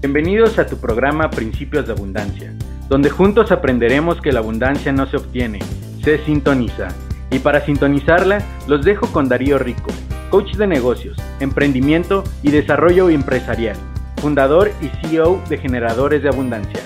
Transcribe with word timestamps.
Bienvenidos 0.00 0.60
a 0.60 0.66
tu 0.68 0.76
programa 0.76 1.28
Principios 1.28 1.84
de 1.88 1.92
Abundancia, 1.92 2.54
donde 2.88 3.10
juntos 3.10 3.50
aprenderemos 3.50 4.20
que 4.20 4.30
la 4.30 4.38
abundancia 4.38 4.92
no 4.92 5.06
se 5.06 5.16
obtiene, 5.16 5.58
se 6.04 6.18
sintoniza. 6.24 6.86
Y 7.32 7.40
para 7.40 7.62
sintonizarla, 7.62 8.40
los 8.68 8.84
dejo 8.84 9.08
con 9.08 9.28
Darío 9.28 9.58
Rico, 9.58 9.90
coach 10.30 10.54
de 10.54 10.68
negocios, 10.68 11.18
emprendimiento 11.40 12.22
y 12.44 12.52
desarrollo 12.52 13.10
empresarial, 13.10 13.76
fundador 14.18 14.70
y 14.80 14.86
CEO 15.08 15.42
de 15.48 15.58
Generadores 15.58 16.22
de 16.22 16.28
Abundancia. 16.28 16.80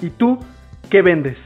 ¿Y 0.00 0.10
tú 0.10 0.40
qué 0.90 1.02
vendes? 1.02 1.38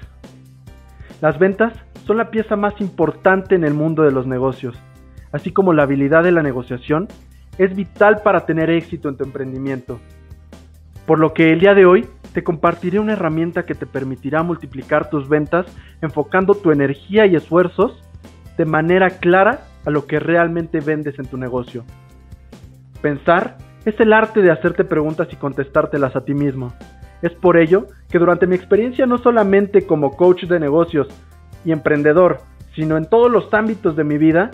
Las 1.20 1.38
ventas 1.38 1.74
son 2.06 2.16
la 2.16 2.30
pieza 2.30 2.56
más 2.56 2.80
importante 2.80 3.54
en 3.54 3.64
el 3.64 3.74
mundo 3.74 4.04
de 4.04 4.12
los 4.12 4.26
negocios, 4.26 4.74
así 5.36 5.52
como 5.52 5.72
la 5.72 5.84
habilidad 5.84 6.24
de 6.24 6.32
la 6.32 6.42
negociación 6.42 7.08
es 7.58 7.74
vital 7.74 8.22
para 8.22 8.44
tener 8.46 8.70
éxito 8.70 9.08
en 9.08 9.16
tu 9.16 9.24
emprendimiento. 9.24 10.00
Por 11.06 11.18
lo 11.18 11.32
que 11.32 11.52
el 11.52 11.60
día 11.60 11.74
de 11.74 11.86
hoy 11.86 12.06
te 12.32 12.42
compartiré 12.42 12.98
una 12.98 13.12
herramienta 13.12 13.64
que 13.64 13.74
te 13.74 13.86
permitirá 13.86 14.42
multiplicar 14.42 15.08
tus 15.08 15.28
ventas 15.28 15.66
enfocando 16.02 16.54
tu 16.54 16.70
energía 16.70 17.26
y 17.26 17.36
esfuerzos 17.36 18.02
de 18.58 18.64
manera 18.64 19.10
clara 19.10 19.60
a 19.84 19.90
lo 19.90 20.06
que 20.06 20.18
realmente 20.18 20.80
vendes 20.80 21.18
en 21.18 21.26
tu 21.26 21.36
negocio. 21.36 21.84
Pensar 23.00 23.56
es 23.84 23.98
el 24.00 24.12
arte 24.12 24.42
de 24.42 24.50
hacerte 24.50 24.84
preguntas 24.84 25.28
y 25.30 25.36
contestártelas 25.36 26.16
a 26.16 26.24
ti 26.24 26.34
mismo. 26.34 26.74
Es 27.22 27.32
por 27.32 27.56
ello 27.56 27.86
que 28.10 28.18
durante 28.18 28.46
mi 28.46 28.56
experiencia 28.56 29.06
no 29.06 29.18
solamente 29.18 29.86
como 29.86 30.16
coach 30.16 30.44
de 30.44 30.58
negocios 30.60 31.08
y 31.64 31.72
emprendedor, 31.72 32.40
sino 32.74 32.96
en 32.96 33.08
todos 33.08 33.30
los 33.30 33.52
ámbitos 33.54 33.96
de 33.96 34.04
mi 34.04 34.18
vida, 34.18 34.50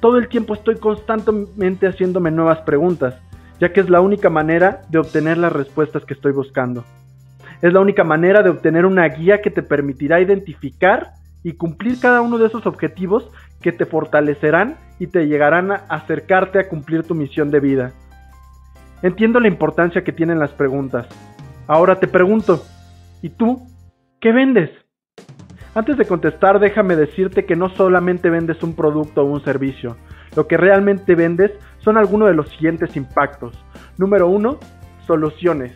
todo 0.00 0.18
el 0.18 0.28
tiempo 0.28 0.54
estoy 0.54 0.76
constantemente 0.76 1.86
haciéndome 1.86 2.30
nuevas 2.30 2.60
preguntas, 2.60 3.14
ya 3.60 3.72
que 3.72 3.80
es 3.80 3.90
la 3.90 4.00
única 4.00 4.30
manera 4.30 4.82
de 4.88 4.98
obtener 4.98 5.38
las 5.38 5.52
respuestas 5.52 6.04
que 6.04 6.14
estoy 6.14 6.32
buscando. 6.32 6.84
Es 7.62 7.72
la 7.72 7.80
única 7.80 8.04
manera 8.04 8.42
de 8.42 8.50
obtener 8.50 8.86
una 8.86 9.06
guía 9.08 9.42
que 9.42 9.50
te 9.50 9.62
permitirá 9.62 10.20
identificar 10.20 11.12
y 11.42 11.52
cumplir 11.52 12.00
cada 12.00 12.22
uno 12.22 12.38
de 12.38 12.46
esos 12.46 12.66
objetivos 12.66 13.30
que 13.60 13.72
te 13.72 13.86
fortalecerán 13.86 14.76
y 14.98 15.06
te 15.06 15.26
llegarán 15.26 15.70
a 15.70 15.84
acercarte 15.88 16.58
a 16.58 16.68
cumplir 16.68 17.02
tu 17.02 17.14
misión 17.14 17.50
de 17.50 17.60
vida. 17.60 17.92
Entiendo 19.02 19.40
la 19.40 19.48
importancia 19.48 20.04
que 20.04 20.12
tienen 20.12 20.38
las 20.38 20.50
preguntas, 20.52 21.06
Ahora 21.70 22.00
te 22.00 22.08
pregunto, 22.08 22.64
¿y 23.22 23.28
tú 23.28 23.64
qué 24.20 24.32
vendes? 24.32 24.70
Antes 25.72 25.96
de 25.96 26.04
contestar, 26.04 26.58
déjame 26.58 26.96
decirte 26.96 27.46
que 27.46 27.54
no 27.54 27.68
solamente 27.68 28.28
vendes 28.28 28.60
un 28.64 28.74
producto 28.74 29.22
o 29.22 29.26
un 29.26 29.44
servicio, 29.44 29.96
lo 30.34 30.48
que 30.48 30.56
realmente 30.56 31.14
vendes 31.14 31.52
son 31.78 31.96
algunos 31.96 32.28
de 32.28 32.34
los 32.34 32.48
siguientes 32.50 32.96
impactos. 32.96 33.56
Número 33.96 34.26
uno, 34.26 34.58
soluciones. 35.06 35.72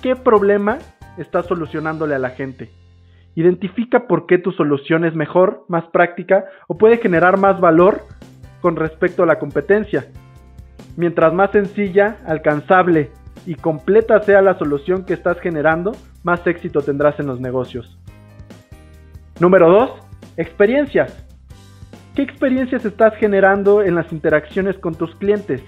¿Qué 0.00 0.14
problema 0.14 0.78
estás 1.18 1.46
solucionándole 1.46 2.14
a 2.14 2.20
la 2.20 2.30
gente? 2.30 2.70
Identifica 3.34 4.06
por 4.06 4.26
qué 4.26 4.38
tu 4.38 4.52
solución 4.52 5.04
es 5.04 5.16
mejor, 5.16 5.64
más 5.66 5.84
práctica 5.86 6.44
o 6.68 6.78
puede 6.78 6.98
generar 6.98 7.38
más 7.38 7.60
valor 7.60 8.02
con 8.60 8.76
respecto 8.76 9.24
a 9.24 9.26
la 9.26 9.40
competencia. 9.40 10.06
Mientras 10.96 11.34
más 11.34 11.50
sencilla, 11.50 12.18
alcanzable 12.24 13.10
y 13.44 13.56
completa 13.56 14.22
sea 14.22 14.40
la 14.40 14.56
solución 14.56 15.04
que 15.04 15.14
estás 15.14 15.40
generando, 15.40 15.92
más 16.22 16.46
éxito 16.46 16.80
tendrás 16.80 17.18
en 17.18 17.26
los 17.26 17.40
negocios. 17.40 17.98
Número 19.38 19.70
2. 19.70 19.90
Experiencias. 20.38 21.26
¿Qué 22.14 22.22
experiencias 22.22 22.86
estás 22.86 23.14
generando 23.16 23.82
en 23.82 23.94
las 23.94 24.10
interacciones 24.10 24.78
con 24.78 24.94
tus 24.94 25.14
clientes? 25.16 25.60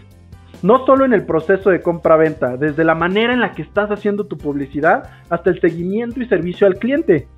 No 0.62 0.86
solo 0.86 1.04
en 1.04 1.12
el 1.12 1.26
proceso 1.26 1.68
de 1.68 1.82
compra-venta, 1.82 2.56
desde 2.56 2.82
la 2.82 2.94
manera 2.94 3.34
en 3.34 3.40
la 3.40 3.52
que 3.52 3.60
estás 3.60 3.90
haciendo 3.90 4.26
tu 4.26 4.38
publicidad 4.38 5.10
hasta 5.28 5.50
el 5.50 5.60
seguimiento 5.60 6.22
y 6.22 6.26
servicio 6.26 6.66
al 6.66 6.76
cliente. 6.76 7.28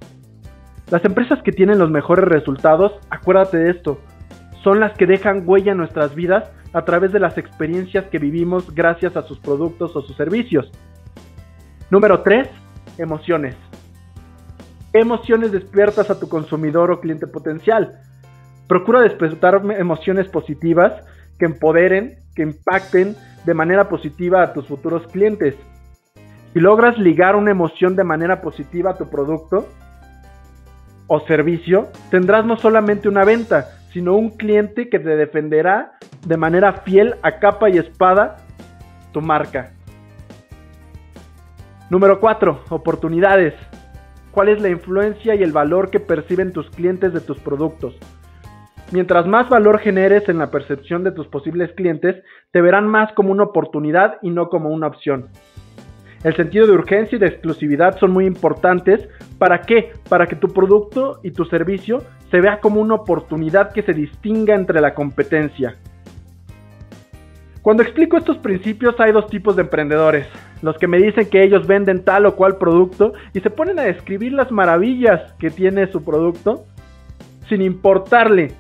Las 0.89 1.05
empresas 1.05 1.43
que 1.43 1.51
tienen 1.51 1.81
los 1.81 1.91
mejores 1.91 2.25
resultados, 2.27 2.93
acuérdate 3.11 3.59
de 3.59 3.71
esto, 3.71 4.01
son 4.63 4.79
las 4.79 4.93
que 4.97 5.07
dejan 5.07 5.43
huella 5.45 5.73
en 5.73 5.79
nuestras 5.79 6.15
vidas 6.15 6.49
a 6.73 6.85
través 6.85 7.11
de 7.11 7.19
las 7.19 7.39
experiencias 7.39 8.05
que 8.07 8.19
vivimos 8.19 8.73
gracias 8.73 9.17
a 9.17 9.23
sus 9.23 9.41
productos 9.41 9.97
o 9.97 10.03
sus 10.03 10.17
servicios. 10.17 10.71
Número 11.91 12.21
3. 12.21 12.49
Emociones. 12.99 13.57
¿Qué 14.93 14.99
emociones 14.99 15.53
despiertas 15.53 16.11
a 16.11 16.19
tu 16.19 16.29
consumidor 16.29 16.91
o 16.91 17.01
cliente 17.01 17.29
potencial? 17.29 18.01
Procura 18.67 19.01
despertar 19.01 19.63
emociones 19.79 20.29
positivas 20.29 20.93
que 21.39 21.45
empoderen, 21.45 22.19
que 22.35 22.43
impacten 22.43 23.15
de 23.45 23.55
manera 23.55 23.89
positiva 23.89 24.43
a 24.43 24.53
tus 24.53 24.67
futuros 24.67 25.07
clientes. 25.13 25.55
Si 26.53 26.59
logras 26.59 26.99
ligar 26.99 27.37
una 27.37 27.53
emoción 27.53 27.95
de 27.95 28.03
manera 28.03 28.41
positiva 28.41 28.91
a 28.91 28.99
tu 28.99 29.09
producto 29.09 29.69
o 31.07 31.21
servicio, 31.21 31.89
tendrás 32.11 32.45
no 32.45 32.57
solamente 32.57 33.09
una 33.09 33.25
venta, 33.25 33.69
sino 33.93 34.15
un 34.15 34.31
cliente 34.31 34.89
que 34.89 34.99
te 34.99 35.17
defenderá 35.17 35.93
de 36.27 36.37
manera 36.37 36.73
fiel 36.83 37.15
a 37.23 37.39
capa 37.39 37.71
y 37.71 37.79
espada 37.79 38.39
tu 39.13 39.21
marca. 39.21 39.73
Número 41.91 42.19
4. 42.21 42.65
Oportunidades. 42.71 43.55
¿Cuál 44.31 44.49
es 44.49 44.63
la 44.63 44.69
influencia 44.69 45.35
y 45.35 45.43
el 45.43 45.53
valor 45.53 45.91
que 45.91 45.99
perciben 45.99 46.53
tus 46.53 46.71
clientes 46.71 47.13
de 47.13 47.21
tus 47.21 47.39
productos? 47.39 47.97
Mientras 48.93 49.27
más 49.27 49.49
valor 49.49 49.79
generes 49.79 50.29
en 50.29 50.39
la 50.39 50.51
percepción 50.51 51.05
de 51.05 51.13
tus 51.13 51.27
posibles 51.27 51.73
clientes, 51.77 52.23
te 52.53 52.61
verán 52.61 52.87
más 52.87 53.13
como 53.13 53.31
una 53.31 53.45
oportunidad 53.45 54.19
y 54.23 54.31
no 54.31 54.49
como 54.49 54.71
una 54.71 54.89
opción. 54.89 55.29
El 56.23 56.37
sentido 56.37 56.67
de 56.67 56.73
urgencia 56.73 57.17
y 57.17 57.19
de 57.19 57.29
exclusividad 57.29 57.99
son 57.99 58.11
muy 58.11 58.27
importantes. 58.27 59.09
¿Para 59.39 59.63
qué? 59.63 59.93
Para 60.09 60.27
que 60.27 60.37
tu 60.37 60.49
producto 60.49 61.19
y 61.23 61.31
tu 61.31 61.45
servicio 61.47 62.03
se 62.31 62.41
vea 62.41 62.61
como 62.61 62.81
una 62.81 62.97
oportunidad 62.97 63.73
que 63.73 63.83
se 63.83 63.95
distinga 63.95 64.55
entre 64.55 64.81
la 64.81 64.95
competencia. 64.95 65.77
Cuando 67.63 67.83
explico 67.83 68.17
estos 68.17 68.39
principios 68.39 68.99
hay 68.99 69.13
dos 69.13 69.27
tipos 69.27 69.55
de 69.55 69.63
emprendedores. 69.63 70.27
Los 70.63 70.79
que 70.79 70.87
me 70.87 70.99
dicen 70.99 71.29
que 71.29 71.43
ellos 71.43 71.67
venden 71.67 72.05
tal 72.05 72.27
o 72.27 72.35
cual 72.35 72.57
producto 72.57 73.13
y 73.35 73.41
se 73.41 73.51
ponen 73.51 73.79
a 73.79 73.83
describir 73.83 74.33
las 74.33 74.51
maravillas 74.51 75.33
que 75.39 75.51
tiene 75.51 75.87
su 75.91 76.03
producto 76.03 76.65
sin 77.49 77.63
importarle 77.63 78.53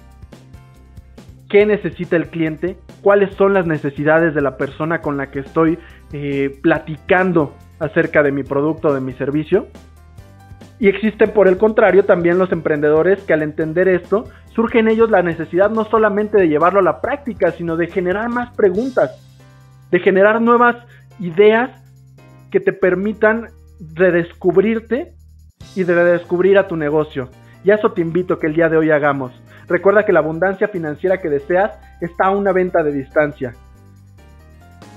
qué 1.48 1.64
necesita 1.64 2.16
el 2.16 2.28
cliente, 2.28 2.76
cuáles 3.02 3.34
son 3.36 3.54
las 3.54 3.66
necesidades 3.66 4.34
de 4.34 4.42
la 4.42 4.56
persona 4.56 5.00
con 5.00 5.16
la 5.16 5.30
que 5.30 5.40
estoy 5.40 5.78
eh, 6.12 6.58
platicando 6.62 7.54
acerca 7.78 8.22
de 8.22 8.32
mi 8.32 8.42
producto 8.42 8.88
o 8.88 8.94
de 8.94 9.00
mi 9.00 9.12
servicio. 9.14 9.66
Y 10.80 10.88
existen 10.88 11.30
por 11.32 11.46
el 11.46 11.58
contrario 11.58 12.06
también 12.06 12.38
los 12.38 12.50
emprendedores 12.52 13.22
que 13.24 13.34
al 13.34 13.42
entender 13.42 13.86
esto 13.86 14.24
surge 14.54 14.78
en 14.78 14.88
ellos 14.88 15.10
la 15.10 15.22
necesidad 15.22 15.70
no 15.70 15.84
solamente 15.84 16.38
de 16.38 16.48
llevarlo 16.48 16.80
a 16.80 16.82
la 16.82 17.02
práctica, 17.02 17.52
sino 17.52 17.76
de 17.76 17.88
generar 17.88 18.30
más 18.30 18.56
preguntas, 18.56 19.10
de 19.90 20.00
generar 20.00 20.40
nuevas 20.40 20.76
ideas 21.18 21.70
que 22.50 22.60
te 22.60 22.72
permitan 22.72 23.48
redescubrirte 23.94 25.12
y 25.76 25.84
de 25.84 25.94
redescubrir 25.94 26.56
a 26.56 26.66
tu 26.66 26.76
negocio. 26.76 27.28
Y 27.62 27.70
a 27.70 27.74
eso 27.74 27.92
te 27.92 28.00
invito 28.00 28.38
que 28.38 28.46
el 28.46 28.54
día 28.54 28.70
de 28.70 28.78
hoy 28.78 28.90
hagamos. 28.90 29.32
Recuerda 29.68 30.06
que 30.06 30.14
la 30.14 30.20
abundancia 30.20 30.68
financiera 30.68 31.18
que 31.18 31.28
deseas 31.28 31.78
está 32.00 32.26
a 32.26 32.30
una 32.30 32.52
venta 32.52 32.82
de 32.82 32.92
distancia. 32.92 33.54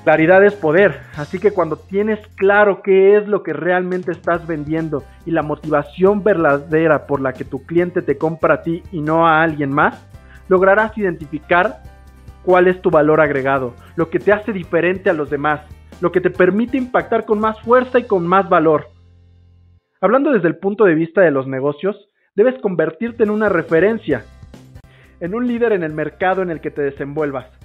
Claridad 0.03 0.43
es 0.43 0.53
poder, 0.53 0.99
así 1.15 1.39
que 1.39 1.51
cuando 1.51 1.77
tienes 1.77 2.19
claro 2.35 2.81
qué 2.81 3.15
es 3.15 3.25
lo 3.25 3.41
que 3.41 3.53
realmente 3.53 4.11
estás 4.11 4.45
vendiendo 4.45 5.05
y 5.25 5.31
la 5.31 5.43
motivación 5.43 6.25
verdadera 6.25 7.07
por 7.07 7.21
la 7.21 7.31
que 7.31 7.45
tu 7.45 7.65
cliente 7.65 8.01
te 8.01 8.17
compra 8.17 8.55
a 8.55 8.61
ti 8.63 8.83
y 8.91 8.99
no 8.99 9.25
a 9.25 9.41
alguien 9.41 9.71
más, 9.71 10.05
lograrás 10.49 10.97
identificar 10.97 11.83
cuál 12.43 12.67
es 12.67 12.81
tu 12.81 12.91
valor 12.91 13.21
agregado, 13.21 13.75
lo 13.95 14.09
que 14.09 14.19
te 14.19 14.33
hace 14.33 14.51
diferente 14.51 15.09
a 15.09 15.13
los 15.13 15.29
demás, 15.29 15.61
lo 16.01 16.11
que 16.11 16.19
te 16.19 16.29
permite 16.29 16.75
impactar 16.75 17.23
con 17.23 17.39
más 17.39 17.61
fuerza 17.61 17.97
y 17.97 18.03
con 18.03 18.27
más 18.27 18.49
valor. 18.49 18.87
Hablando 20.01 20.33
desde 20.33 20.49
el 20.49 20.57
punto 20.57 20.83
de 20.83 20.95
vista 20.95 21.21
de 21.21 21.31
los 21.31 21.47
negocios, 21.47 22.09
debes 22.35 22.59
convertirte 22.59 23.23
en 23.23 23.29
una 23.29 23.47
referencia, 23.47 24.25
en 25.21 25.33
un 25.33 25.47
líder 25.47 25.71
en 25.71 25.83
el 25.83 25.93
mercado 25.93 26.41
en 26.41 26.49
el 26.49 26.59
que 26.59 26.71
te 26.71 26.81
desenvuelvas. 26.81 27.62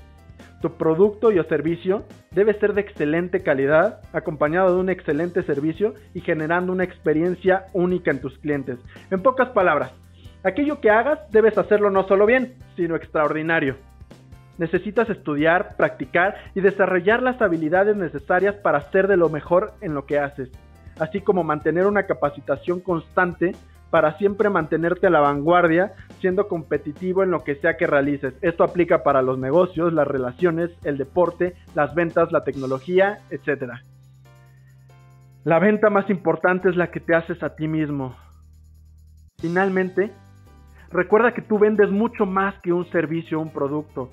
Tu 0.60 0.72
producto 0.72 1.31
y 1.31 1.38
o 1.38 1.44
servicio 1.44 2.05
debe 2.32 2.58
ser 2.58 2.75
de 2.75 2.81
excelente 2.81 3.43
calidad, 3.43 4.00
acompañado 4.12 4.75
de 4.75 4.81
un 4.81 4.90
excelente 4.90 5.43
servicio 5.44 5.94
y 6.14 6.20
generando 6.20 6.72
una 6.72 6.84
experiencia 6.84 7.66
única 7.72 8.10
en 8.10 8.20
tus 8.20 8.37
clientes. 8.38 8.78
En 9.10 9.22
pocas 9.22 9.50
palabras, 9.50 9.93
aquello 10.43 10.81
que 10.81 10.90
hagas 10.90 11.20
debes 11.31 11.56
hacerlo 11.56 11.90
no 11.90 12.08
solo 12.08 12.26
bien, 12.26 12.56
sino 12.76 12.96
extraordinario. 12.96 13.76
Necesitas 14.58 15.08
estudiar, 15.08 15.76
practicar 15.76 16.34
y 16.56 16.61
desarrollar 16.61 17.22
las 17.22 17.40
habilidades 17.40 17.96
necesarias 17.96 18.56
para 18.56 18.90
ser 18.90 19.06
de 19.06 19.16
lo 19.16 19.28
mejor 19.28 19.75
en 19.81 19.94
lo 19.94 20.06
que 20.06 20.19
haces, 20.19 20.50
así 20.99 21.20
como 21.20 21.44
mantener 21.44 21.87
una 21.87 22.06
capacitación 22.06 22.81
constante 22.81 23.52
para 23.90 24.19
siempre 24.19 24.50
mantenerte 24.50 25.06
a 25.06 25.11
la 25.11 25.20
vanguardia, 25.20 25.93
siendo 26.20 26.49
competitivo 26.49 27.23
en 27.23 27.31
lo 27.31 27.44
que 27.44 27.56
sea 27.56 27.76
que 27.76 27.87
realices. 27.87 28.35
Esto 28.43 28.65
aplica 28.65 29.03
para 29.03 29.23
los 29.23 29.38
negocios, 29.38 29.93
las 29.93 30.06
relaciones, 30.06 30.70
el 30.85 30.99
deporte, 30.99 31.55
las 31.75 31.94
ventas, 31.94 32.32
la 32.32 32.44
tecnología, 32.44 33.20
etc. 33.31 33.73
La 35.44 35.59
venta 35.59 35.91
más 35.91 36.09
importante 36.11 36.69
es 36.69 36.76
la 36.76 36.91
que 36.91 37.00
te 37.00 37.15
haces 37.15 37.43
a 37.43 37.55
ti 37.55 37.69
mismo. 37.69 38.17
Finalmente, 39.38 40.12
recuerda 40.91 41.32
que 41.32 41.43
tú 41.43 41.59
vendes 41.59 41.91
mucho 41.91 42.26
más 42.26 42.55
que 42.61 42.73
un 42.73 42.85
servicio 42.91 43.38
o 43.38 43.43
un 43.43 43.53
producto. 43.53 44.11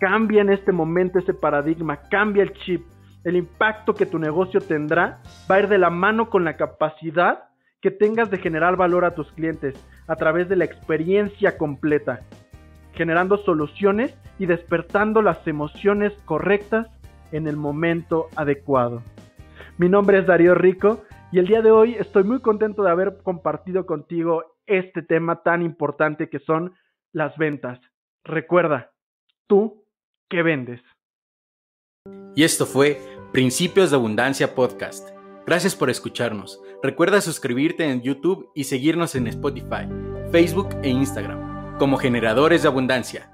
Cambia 0.00 0.42
en 0.42 0.50
este 0.50 0.72
momento 0.72 1.18
ese 1.18 1.32
paradigma, 1.32 2.00
cambia 2.10 2.42
el 2.42 2.52
chip. 2.52 2.84
El 3.22 3.36
impacto 3.36 3.94
que 3.94 4.04
tu 4.04 4.18
negocio 4.18 4.60
tendrá 4.60 5.22
va 5.50 5.54
a 5.54 5.60
ir 5.60 5.68
de 5.68 5.78
la 5.78 5.90
mano 5.90 6.28
con 6.28 6.44
la 6.44 6.56
capacidad 6.56 7.44
que 7.84 7.90
tengas 7.90 8.30
de 8.30 8.38
generar 8.38 8.76
valor 8.76 9.04
a 9.04 9.14
tus 9.14 9.30
clientes 9.32 9.74
a 10.06 10.16
través 10.16 10.48
de 10.48 10.56
la 10.56 10.64
experiencia 10.64 11.58
completa, 11.58 12.22
generando 12.94 13.36
soluciones 13.36 14.16
y 14.38 14.46
despertando 14.46 15.20
las 15.20 15.46
emociones 15.46 16.14
correctas 16.24 16.88
en 17.30 17.46
el 17.46 17.58
momento 17.58 18.30
adecuado. 18.36 19.02
Mi 19.76 19.90
nombre 19.90 20.18
es 20.18 20.26
Darío 20.26 20.54
Rico 20.54 21.04
y 21.30 21.40
el 21.40 21.46
día 21.46 21.60
de 21.60 21.72
hoy 21.72 21.94
estoy 21.96 22.24
muy 22.24 22.40
contento 22.40 22.82
de 22.82 22.90
haber 22.90 23.18
compartido 23.22 23.84
contigo 23.84 24.56
este 24.66 25.02
tema 25.02 25.42
tan 25.42 25.60
importante 25.60 26.30
que 26.30 26.38
son 26.38 26.72
las 27.12 27.36
ventas. 27.36 27.78
Recuerda, 28.24 28.92
tú 29.46 29.84
¿Qué 30.30 30.42
vendes. 30.42 30.80
Y 32.34 32.44
esto 32.44 32.64
fue 32.64 32.98
Principios 33.30 33.90
de 33.90 33.96
Abundancia 33.96 34.54
Podcast. 34.54 35.10
Gracias 35.46 35.76
por 35.76 35.90
escucharnos. 35.90 36.63
Recuerda 36.84 37.22
suscribirte 37.22 37.90
en 37.90 38.02
YouTube 38.02 38.50
y 38.54 38.64
seguirnos 38.64 39.14
en 39.14 39.26
Spotify, 39.28 39.88
Facebook 40.30 40.68
e 40.82 40.90
Instagram 40.90 41.78
como 41.78 41.96
generadores 41.96 42.60
de 42.60 42.68
abundancia. 42.68 43.33